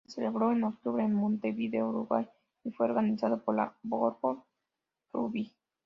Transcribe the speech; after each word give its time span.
Se 0.07 0.15
celebró 0.15 0.51
en 0.51 0.63
octubre 0.63 1.03
en 1.03 1.13
Montevideo, 1.13 1.89
Uruguay 1.89 2.27
y 2.63 2.71
fue 2.71 2.87
organizado 2.87 3.39
por 3.43 3.55
la 3.55 3.75
World 3.83 4.41
Rugby. 5.13 5.53